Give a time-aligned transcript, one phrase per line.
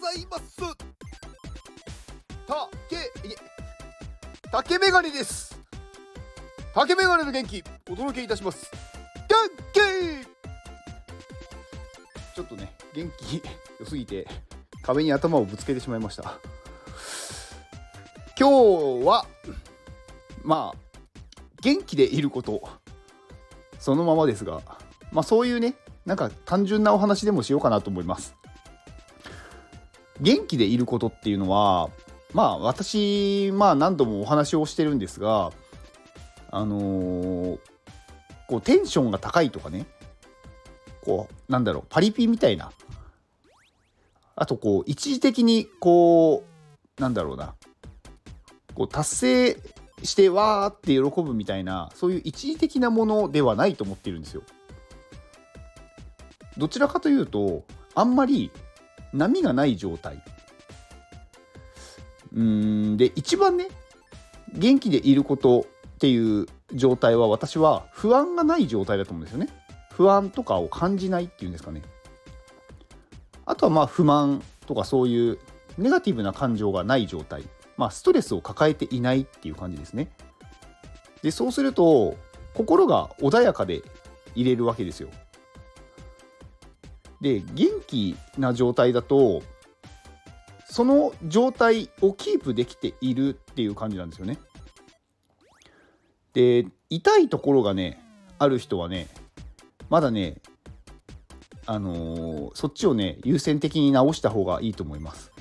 [0.00, 0.56] ざいます。
[2.46, 3.36] たけいえ
[4.50, 5.60] 竹メガネです。
[6.74, 8.70] 竹メガネの元気お届けいたします。
[9.28, 9.36] 元
[9.72, 9.80] 気。
[12.34, 13.42] ちょっとね元気
[13.78, 14.26] 良すぎて
[14.82, 16.38] 壁に頭をぶつけてしまいました。
[18.38, 18.48] 今
[19.02, 19.26] 日は
[20.42, 20.78] まあ
[21.60, 22.66] 元気でいること
[23.78, 24.62] そのままですが
[25.12, 25.74] まあそういうね
[26.06, 28.34] なんか単純なお話でもしようかなと思います。
[30.20, 31.90] 元気でいることっていうのは
[32.32, 35.52] まあ私まあ何度もお話をしてるんですが
[36.50, 37.58] あのー
[38.50, 39.86] こうテンションが高いとかね
[41.04, 42.72] こうなんだろうパリピみたいな
[44.34, 46.42] あとこう一時的にこ
[46.98, 47.54] うなんだろうな
[48.74, 49.56] こう達成
[50.02, 54.42] してわーって喜ぶみたいなそういう一時的なものではないと思ってるんですよ。
[56.58, 58.50] どちらかというとあんまり
[59.12, 60.22] 波がない状態。
[62.32, 63.68] うんで一番ね
[64.52, 69.48] 元気でいることっていう状態は私は不安がない状態だと思うんですよね。
[69.92, 71.82] 不安とかを感じないっていうんですかね。
[73.44, 75.38] あとはまあ不満とかそういう
[75.76, 77.44] ネガティブな感情がない状態。
[77.76, 80.10] まあストレスを抱えていないっていう感じですね。
[81.22, 82.16] でそうすると
[82.54, 83.82] 心が穏やかで
[84.34, 85.08] いれるわけですよ。
[87.20, 89.42] で元気な状態だと
[90.66, 94.38] その状態をキープできているっていう感じなんですよね。
[96.32, 98.00] で痛いところがね
[98.38, 99.08] ある人はね
[99.88, 100.36] まだね
[101.66, 105.32] あのーそっちをね優先的に治した方がいいと思います。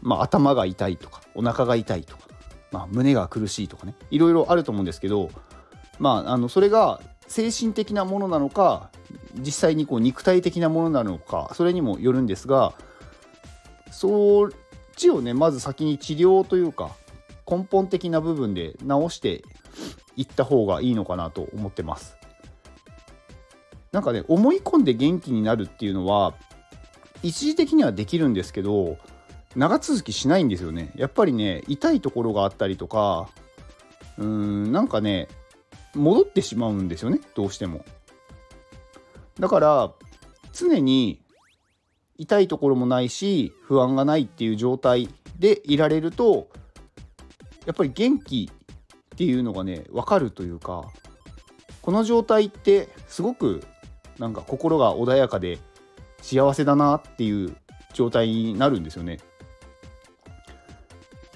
[0.00, 2.28] まあ頭が痛いとかお腹が痛いとか、
[2.70, 5.30] まあ、胸が苦しいとかねいろいろあると思うんですけど
[5.98, 8.90] まああのそれが精神的なものなのか
[9.34, 12.74] 実際にこう肉体的なものなのかそれにもよるんですが
[13.90, 14.50] そっ
[14.96, 16.90] ちをねまず先に治療というか
[17.48, 19.42] 根本的な部分で治して
[20.16, 22.16] いった方がいいのかなと思ってます。
[23.90, 26.34] なんかね思い込んで元気になるっていうのは
[27.22, 28.96] 一時的にはできるんですけど
[29.54, 30.92] 長続きしないんですよね。
[30.96, 33.28] やっぱりね痛いところがあったりとか
[34.18, 35.28] うーんなんかね
[35.94, 37.84] 戻ってしまうんですよねどうしても。
[39.38, 39.92] だから
[40.52, 41.22] 常に
[42.18, 46.48] 痛いところもないし不安がないっていう状態でいられると
[47.66, 50.84] やっぱり元気っていうのがね分かるというか
[51.80, 53.64] この状態ってすごく
[54.18, 55.58] なんか心が穏やかで
[56.20, 57.56] 幸せだなっていう
[57.92, 59.18] 状態になるんですよね。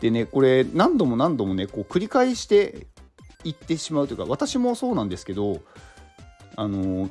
[0.01, 2.87] でねこれ何度も何度もねこう繰り返して
[3.45, 5.63] いってしまうというか私もそうなんですけど
[6.55, 7.11] あの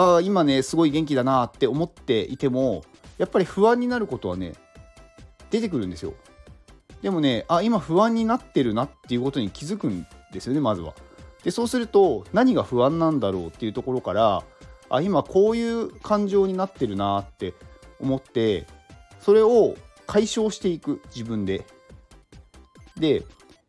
[0.00, 2.82] ああ今ねすごい元気だなって思っていても
[3.18, 4.54] やっぱり不安になることはね
[5.50, 6.14] 出てくるんですよ。
[7.02, 10.94] でもねあ今不安になってるなっていうことに気づくんですよねまずは。
[11.44, 14.42] でそうすると何が不安なんだろうっていうところから
[14.88, 17.52] あ今こういう感情になってるなって
[18.00, 18.66] 思って
[19.18, 19.74] それを
[20.06, 21.66] 解消していく自分で。
[22.98, 23.24] で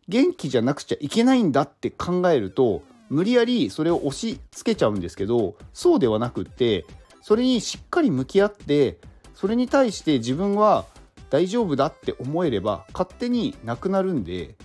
[0.07, 6.85] 元気じゃなくちゃいけないんだって考えると無理やりそれを押し付けちゃうんですけどそうではなくって
[7.21, 8.99] それにしっかり向き合って
[9.35, 10.85] それに対して自分は
[11.29, 14.55] 大丈夫だって思えれば勝手になくなるんで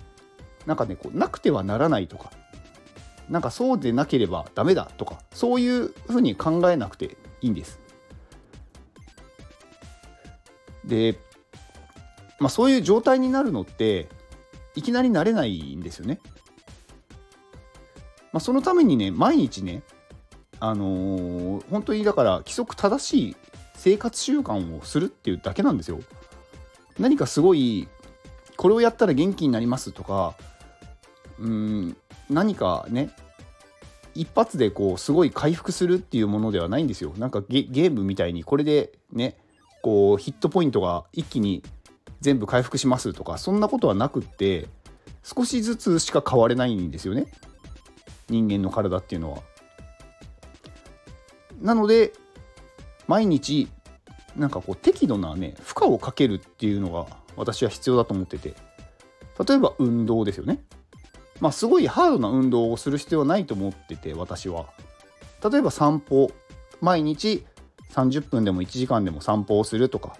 [0.65, 2.31] なんかねこうなくてはならないとか
[3.29, 7.81] なんかそうでなければダメだとかそういうふうに考えなくていいんです。
[10.85, 11.19] で、
[12.39, 14.07] まあ、そういう状態になるのって
[14.75, 16.21] いきなりなれないんですよね。
[18.37, 19.81] まあ、そのためにね毎日ね
[20.59, 23.35] あのー本当にだから規則正しい
[23.73, 25.99] 生活習慣をするっていうだけなんですよ。
[26.99, 27.87] 何かすごい
[28.55, 30.35] これをやったら元気になりますとか
[31.39, 31.97] うん
[32.29, 33.09] 何かね
[34.13, 37.13] 一発でこうすごい回復するっていうものではないんですよ。
[37.17, 39.35] なんかゲゲームみたいにこれでね
[39.81, 41.63] こうヒットポイントが一気に
[42.21, 44.67] 全部回復しますとかそんなことはなくって
[45.23, 47.25] 少しずつしか変われないんですよね
[48.29, 49.39] 人間の体っていうのは。
[51.61, 52.13] なので
[53.07, 53.67] 毎日
[54.35, 58.53] なんかこう適度なね負荷をかけるっていうのが私は必要だと思ってて
[59.47, 60.59] 例えば運動ですよね。
[61.39, 64.65] まあすごいハードな運動をする必要はないと思ってて私は。
[65.51, 66.31] 例えば散歩
[66.81, 67.45] 毎日
[67.91, 70.17] 30分でも1時間でも散歩をするとか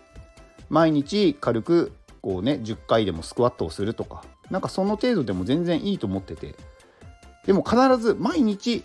[0.70, 6.56] 毎日軽くこうね10回でもスクワットをするとかなんかその程度でも全然いいと思ってて
[7.48, 8.84] でも必ず毎日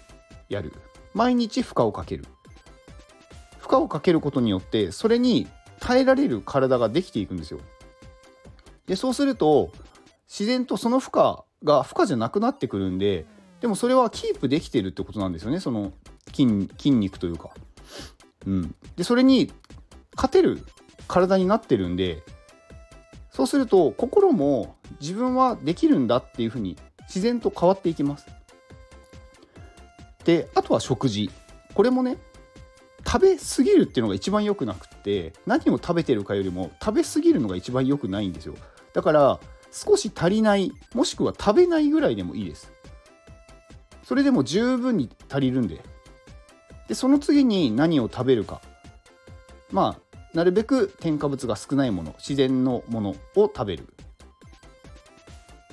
[0.49, 0.73] やる
[1.13, 2.25] 毎日負荷をかける
[3.59, 5.49] 負荷をかけることによってそれに
[5.81, 7.59] 耐えられる体ができていくんですよ。
[8.87, 9.73] でそうすると
[10.29, 13.27] 自然とその負荷が負荷じゃなくなってくるんで
[13.61, 15.93] でもそれはキープできてるってことなんですよねその
[16.35, 17.51] 筋筋肉というか。
[18.47, 19.53] うん、でそれに
[20.17, 20.65] 勝てる
[21.07, 22.23] 体になってるんで
[23.31, 28.27] そうすると心も自分はできるんだっていうふうに自然と変わっていきます。
[30.25, 31.31] であとは食事。
[31.75, 32.19] これもね
[33.05, 38.55] 食べ過ぎるっていうのが一番良くなくって何を食べてるかよりも食べ過ぎるのが一番良くないんですよ。
[38.93, 39.41] だから
[39.73, 42.71] 少し足りないもしくは食べないぐらいでもいいです。
[44.05, 45.81] それでも十分に足りるんで。
[46.89, 48.61] でその次に何を食べるか。
[49.71, 53.89] まあなるべく添加物が少ないもの自然のものを食べる。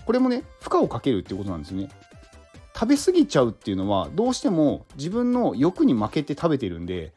[0.06, 1.90] これもね負荷をかけるっていうことなんですね。
[2.80, 7.12] 食べ過ぎちゃうっていうのはどうしても自分の欲に負けて食べてるんで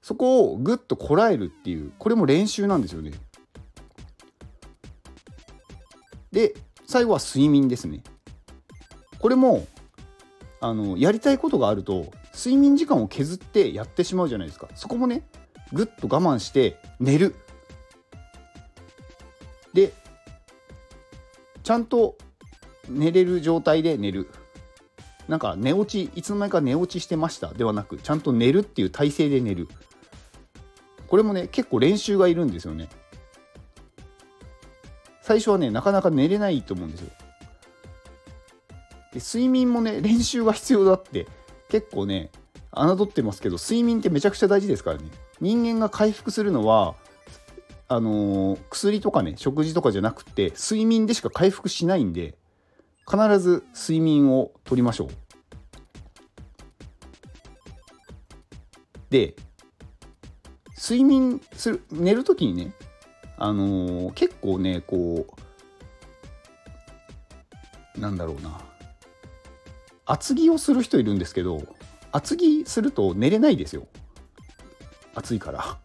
[0.00, 3.12] そこをぐっとこらえるっていうこれも練習なんですよね。
[6.32, 6.54] で
[6.86, 8.02] 最後は睡眠ですね。
[9.18, 9.66] これも
[10.62, 15.24] あのやりたいことがあると睡眠時間を削ってやってしまうじゃないですかそこもね
[15.74, 17.34] ぐっと我慢して寝る
[19.74, 19.92] で
[21.62, 22.16] ちゃんと
[22.88, 24.30] 寝れる状態で寝る
[25.32, 29.66] なんか寝落ちいつの間にか寝落ちしてましたではなくちゃんと寝るっていう体勢で寝る。
[31.08, 32.90] これもね結構練習がいるんですよね。
[35.22, 37.10] 最初はねなかなか寝れないと思うんですよ。
[39.14, 41.26] で睡眠もね練習が必要だって
[41.70, 42.30] 結構ね
[42.70, 45.04] 侮ってますけど睡眠ってめちゃくちゃ大事ですからね。
[45.40, 46.94] 人間が回復するのは
[47.88, 52.34] あのー、薬とかね食事とかじゃなくて睡眠でしか回復しないんで
[53.10, 55.08] 必ず睡眠をとりましょう。
[59.12, 59.36] で
[60.76, 62.72] 睡眠する寝る時にね
[63.36, 65.26] あのー、結構ねこ
[67.96, 68.60] うなんだろうな。
[70.04, 71.62] 厚着をする人いるんですけど
[72.10, 73.86] 厚着すると寝れないですよ。
[75.14, 75.78] 暑いから。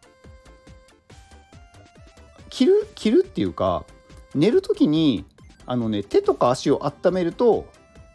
[2.50, 3.86] 着る着るっていうか
[4.34, 5.26] 寝る時に
[5.68, 7.68] あのね手とか足を温めると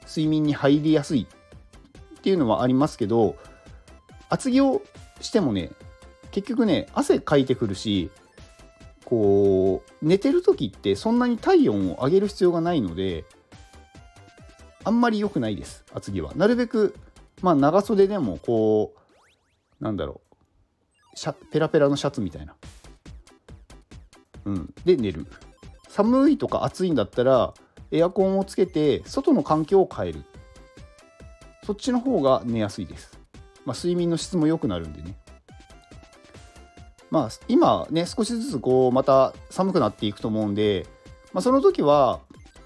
[0.09, 1.29] 睡眠に入りやすい
[2.19, 3.37] っていうのはありますけど
[4.29, 4.82] 厚着を
[5.23, 5.71] してもね
[6.31, 8.11] 結局ね汗かいてくるし
[9.05, 13.25] こう寝てる時ってそんなに体温を上げる必要がないので
[14.85, 16.35] あんまり良くないです厚着は。
[16.35, 16.95] なるべく
[17.41, 18.95] まあ長袖でもこ
[19.81, 20.21] うなんだろ
[21.13, 22.55] うシャペラペラのシャツみたいな。
[24.45, 24.75] うん。
[24.85, 25.27] で寝る。
[25.89, 27.53] 寒いとか暑いんだったら
[27.91, 30.25] エアコンをつけて外の環境を変える。
[31.65, 33.21] そっちの方が寝やすいです、
[33.64, 35.17] まあ、睡眠の質も良くなるんでね
[37.12, 40.87] まあ、今ね少しずつこうまた寒くなっていくと思うんで、
[41.35, 42.20] まあ、その時は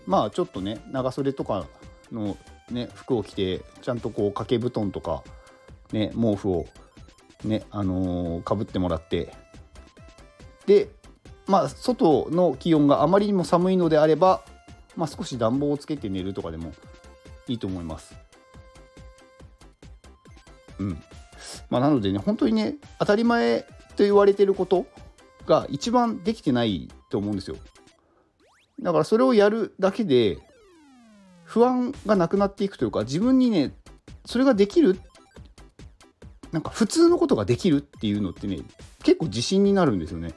[0.07, 1.67] まあちょっとね長袖とか
[2.13, 2.37] の、
[2.71, 5.25] ね、服を着てちゃんとこう掛け布団とか、
[5.91, 6.67] ね、毛布を
[7.45, 9.35] ねあのー、かぶってもらって
[10.67, 10.91] で
[11.49, 14.45] まあ外の気温があまりにも寒いのであれば、
[14.95, 16.73] まあ、少し暖房をつけて寝るとかでも
[17.49, 18.26] いいと思います。
[20.79, 21.03] うん
[21.71, 23.61] まあ、なのでね本当にね当たり前
[23.97, 24.87] と言われてること
[25.47, 27.57] が一番できてないと思うんですよ。
[28.81, 30.39] だからそれをやるだけで
[31.45, 33.73] 不安がなくなっていくというか自分にね
[34.27, 35.01] それができる
[36.53, 38.59] なんか普通のことができるっていうのってね
[39.03, 40.35] 結構自信になるんですよね。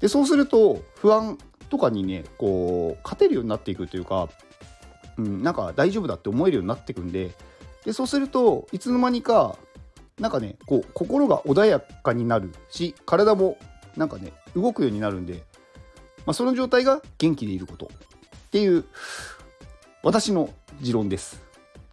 [0.00, 1.38] でそうすると不安
[1.70, 4.28] とかにねこう勝てるようになっていくというか、
[5.16, 7.30] うん、なんか大丈夫だって思えるようになっていくんで
[7.84, 9.56] でそうするといつの間にか
[10.18, 13.58] なんかねこう心が穏やかになるし体も
[13.96, 15.42] なんかね動くようになるんで、
[16.26, 17.86] まあ、その状態が元気でいること。
[17.86, 18.84] っていう
[20.02, 20.50] 私の
[20.80, 21.42] 持論です。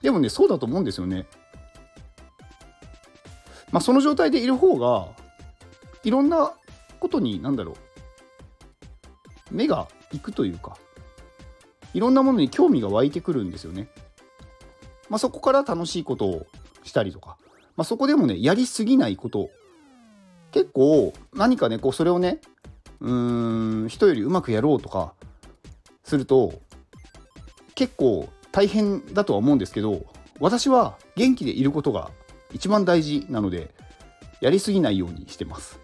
[0.02, 1.26] でもねそうだと思うんですよね。
[3.72, 5.08] まあその状態でいる方が
[6.04, 6.52] いろんな
[7.00, 7.76] ことに何だろう
[9.52, 10.78] 目がいくというか
[11.94, 13.88] いろんなものに興味が湧いてくるんですよね。
[15.10, 16.48] まあそこから楽しいことを
[16.84, 17.38] したりとか
[17.79, 19.50] まあ、そこでもねやりすぎないこと。
[20.51, 22.41] 結構何かねこうそれをね
[23.00, 25.13] うーん人よりうまくやろうとか
[26.03, 26.59] すると
[27.75, 30.03] 結構大変だとは思うんですけど
[30.41, 32.12] 私は元気でいることが
[32.51, 33.74] 一番大事なので
[34.41, 35.79] やりすぎないようにしてます。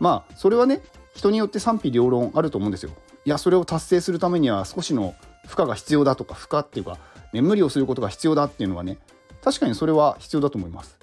[0.00, 0.82] まあそれはね
[1.14, 2.90] 人によって賛否両論あると思うんですよ。
[3.24, 5.14] いやそれを達成するためには少しの
[5.46, 6.98] 負荷が必要だとか負荷っていうか、
[7.32, 8.98] ね、無理をすることが必要だっていうのはね
[9.44, 10.99] 確かにそれは必要だと思います。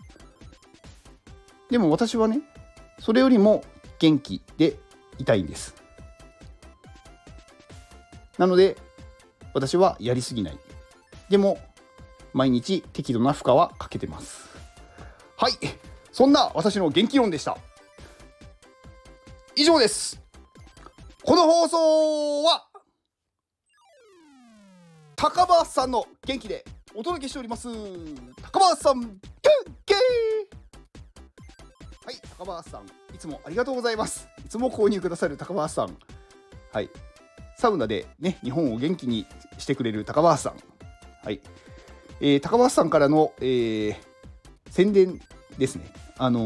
[1.70, 2.42] でも私はね、
[3.00, 3.64] それよりも
[4.00, 4.78] 元気で
[5.18, 5.76] 痛いんです。
[8.38, 8.78] なので
[9.54, 10.60] 私はやりすぎない。
[11.30, 11.60] でも
[12.34, 14.48] 毎日適度な負荷はかけてます。
[15.36, 15.54] はい。
[16.12, 17.58] そんな私の元気論でした。
[19.56, 20.22] 以上です。
[21.24, 22.68] この放送は
[25.16, 27.68] 高橋さんの元気でお届けしております。
[28.42, 29.20] 高橋さん元
[29.86, 29.94] 気!
[32.08, 34.30] はい高橋さんいつもありがとうございます。
[34.40, 35.98] いつも購入くださる高橋さん。
[36.72, 36.90] はい。
[37.58, 39.26] サウナでね日本を元気に
[39.58, 40.54] してくれる高橋さん。
[41.22, 41.42] はい、
[42.22, 43.96] えー、高橋さんからの、えー、
[44.70, 45.20] 宣伝
[45.58, 45.92] ですね。
[46.18, 46.40] あの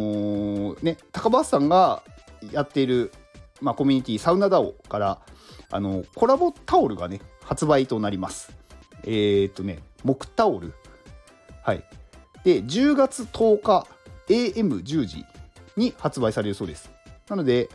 [0.78, 2.02] ー、ね高橋さんが
[2.52, 3.12] やっている、
[3.62, 5.22] まあ、コミュニティサウナダオから
[5.70, 8.52] あのコラボタオルがね発売となります。
[9.04, 10.74] えー、っとね木タオル。
[11.62, 11.84] はい。
[12.44, 13.86] で、10月10日
[14.28, 15.24] AM10 時。
[15.78, 16.90] に発売されるそうです。
[17.30, 17.70] なので、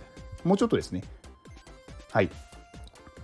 [0.44, 1.02] もうちょっとですね。
[2.12, 2.30] はい。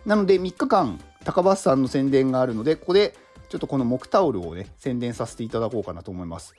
[0.05, 3.15] なので、3日間、高橋さんの宣伝があるので、ここで
[3.49, 6.55] ちょっとこの木タオルをね、宣伝させていただこうかなと思います。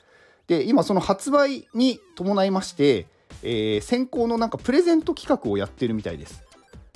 [0.48, 3.08] で、今、その発売に伴いまして、
[3.42, 6.44] えー、先行のなんかプレゼント企画をやってるみたいです。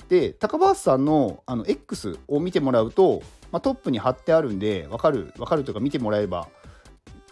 [0.08, 6.48] で、高橋さんのあの X を見てもらうと、まあ、トップに貼ってあるんで分かる分かるというか見てもらえば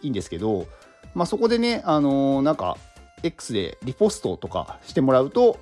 [0.03, 0.67] いいんですけど、
[1.15, 2.77] まあ、そこでね、あのー、なんか
[3.27, 5.59] X でリポストとかしてもらうと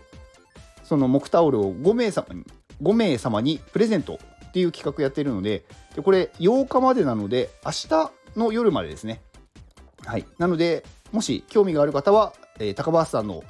[0.82, 2.44] その木タオルを5名様に
[2.82, 4.18] 5名様にプレゼント
[4.48, 9.22] っていう企画やってるのででこれ8日までなので明日の夜までですね。
[10.04, 10.26] はい。
[10.38, 13.42] なのでもし興味がある方は、えー、高橋さんの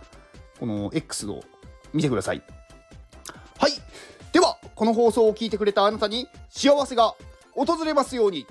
[0.61, 1.43] この X を
[1.93, 2.43] 見てください。
[3.59, 3.73] はい。
[4.33, 7.15] ではこの放送を聞いてくれたあなたに幸せが
[7.53, 8.47] 訪れますように。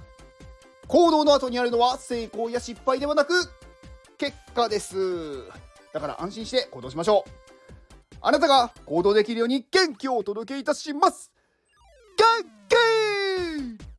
[0.88, 3.34] 行動の後にあるのは成功や失敗ではなく
[4.24, 4.96] 結果です。
[5.92, 7.32] だから安心して行動しましょう。
[8.22, 11.30] あなたが行動できるように元気をお届けいたします。
[12.15, 12.50] 元
[13.77, 13.92] 気